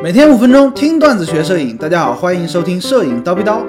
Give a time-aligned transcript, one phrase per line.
[0.00, 3.64] 每天五分钟听段子学摄影，大家好，欢迎收听摄影叨逼叨。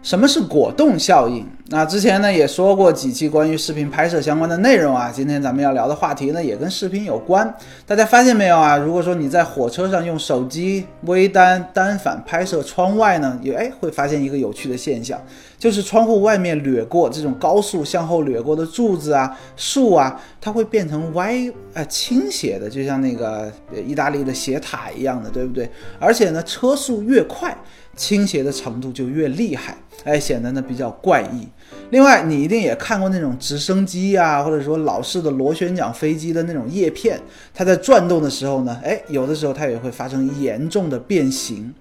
[0.00, 1.44] 什么是果冻效应？
[1.72, 5.08] 那之前呢也说过几期关于视频拍摄相关的内容啊。
[5.14, 7.54] 今天咱们要聊的话题呢也跟视频有关。
[7.86, 8.76] 大家发现没有啊？
[8.76, 15.16] 如果说你在火车上用手机微单单反拍摄窗外呢，也哎会发现一个有趣的现象，
[15.60, 21.36] 就是窗户外面掠过这种高速向后掠过的柱子啊、树啊，它会变成歪
[21.72, 23.48] 啊倾斜的，就像那个
[23.86, 25.70] 意大利的斜塔一样的，对不对？
[26.00, 27.56] 而且呢，车速越快。
[27.96, 31.46] 倾斜的程度就越厉害，哎，显得呢比较怪异。
[31.90, 37.20] 另外，你一定也看过那种直升机呀，或者说老式的螺旋桨飞机的那种叶片，
[37.54, 41.72] 它在转动的时候呢，哎，有的时候它也会发生严重的变形。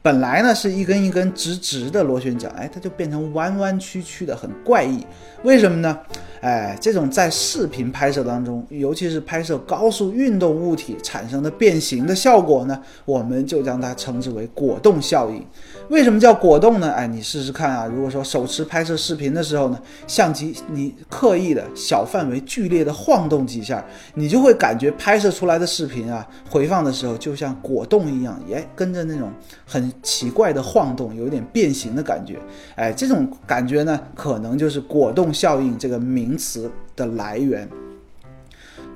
[0.00, 5.04] 本来呢是一根一根直直的螺旋桨，哎，它就变成弯弯曲曲的，很怪异。
[5.42, 5.98] 为什么呢？
[6.40, 15.44] 哎，这种在视频拍摄当中，尤其是拍摄高速运动物体产生的变形的效果呢，我们就将它称之为果冻效应。
[15.88, 16.92] 为什么叫果冻呢？
[16.92, 17.86] 哎，你试试看啊！
[17.86, 29.32] 如果说手持拍摄视频的时候呢，相机你刻意的小范围剧烈的晃动几下，你就会感觉拍摄出来的视频啊，回放的时候就像果冻一样，也跟着那种
[29.66, 32.38] 很奇怪的晃动，有点变形的感觉。
[32.76, 37.68] 哎，这种感觉呢，可能就是果冻效应这个名词的来源。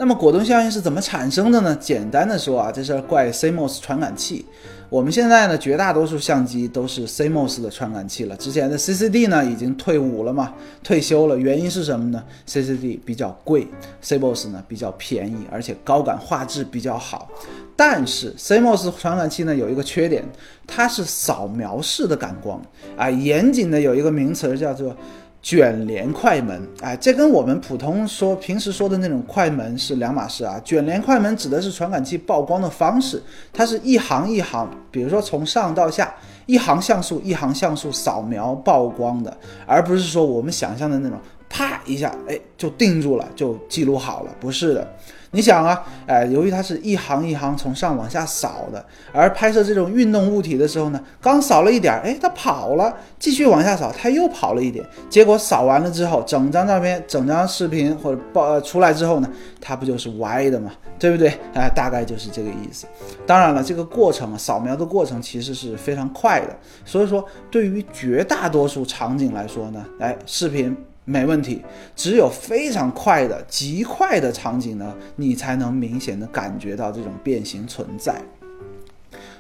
[0.03, 1.77] 那么果冻效应是怎么产生的呢？
[1.77, 4.45] 简单的说啊，这事儿怪 CMOS 传感器。
[4.89, 8.37] 我们现在呢，绝大多数相机都是 CMOS 的传感器了。
[8.37, 11.39] 之前的 CCD 呢，已经退伍了嘛，退休了。
[11.39, 13.69] 原因是什么呢？CCD 比较贵
[14.03, 17.31] ，CMOS 呢比较便宜，而且高感画质比较好。
[17.77, 20.25] 但是 CMOS 传感器呢有一个缺点，
[20.67, 22.61] 它是扫描式的感光
[22.97, 24.97] 啊，严谨的有一个名词叫做。
[25.43, 30.61] 卷帘快门，哎，这跟我们普通说平时说的那种快门是两码事啊。
[30.65, 33.21] 卷帘快门指的是传感器曝光的方式，
[33.53, 36.15] 它是一行一行，比如说从上到下，
[36.47, 39.37] 一行像素一行像素扫描曝光的，
[39.67, 41.19] 而不是说我们想象的那种
[41.49, 44.95] 啪一下，哎，就定住了，就记录好了，不是的。
[45.35, 59.29] 你想啊，哎，由于它是一行一行从上往下扫的，而拍摄这种运动物体的时候呢，刚扫了一点，哎，它跑了，继续往下扫，它又跑了一点，结果扫完了之后，整张照片、整张视频或者报出来之后呢，
[59.59, 61.33] 它不就是歪的嘛，对不对？
[61.55, 62.87] 哎，大概就是这个意思。
[63.27, 66.55] 当然了，这个过程啊，扫描的过程其实是非常快的，
[66.85, 70.77] 所以说对于绝大多数场景来说呢，哎，视频。
[71.05, 71.63] 没问题，
[71.97, 78.15] 只有非常快的、极快的场景呢，你才能明显的感觉到这种变形存在。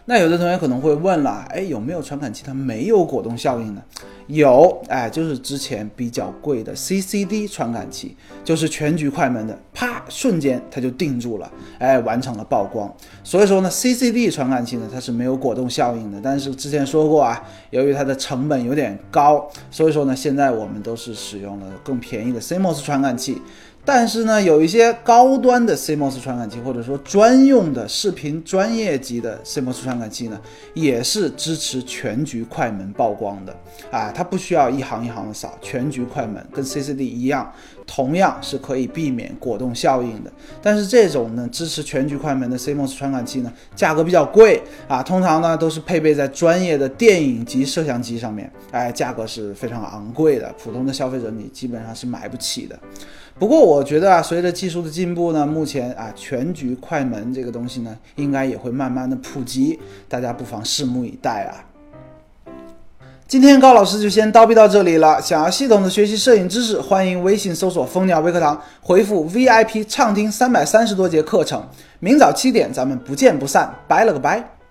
[0.04, 3.82] 那有的同学可能会问了，哎，有没有传感器它没有果冻效应呢？
[4.26, 12.92] 有，哎，就是之前比较贵的 CCD 传感器，就是全局快门的，啪，瞬间它就定住了，哎，完成了曝光。
[13.24, 16.20] 所以说呢，CCD 传感器呢，它是没有果冻效应的。
[16.22, 23.40] 但是之前说过啊，由于它的成本有点高，所以说呢，现在我们都是使用了更便宜的 CMOS 传感器。
[23.84, 30.40] 但是呢，有一些高端的 CMOS 传感器，或者说专用的视频专业级的 CMOS 传感器呢，
[30.72, 33.52] 也是支持全局快门曝光的
[33.90, 37.52] 啊，它不需要一行一行的扫，全局快门跟 CCD 一样，
[37.84, 40.30] 同样是可以避免果冻效应的。
[40.62, 52.78] 但是这种呢，支持全局快门的 CMOS 传感器呢，价格比较贵啊，通常呢都是配备在专业的电影级摄像机上面，哎，价格是非常昂贵的，普通的消费者你基本上是买不起的。
[53.38, 61.64] 不过我觉得啊，随着技术的进步呢，目前啊全局快门这个东西呢，应该也会慢慢的普及，大家不妨拭目以待啊。
[63.26, 71.66] 今天高老师就先叨逼到这里了，想要系统的学习摄影知识，欢迎微信搜索蜂鸟微课堂，回复 VIP 畅听三百三十多节课程，
[71.98, 74.61] 明早七点咱们不见不散，拜了个拜。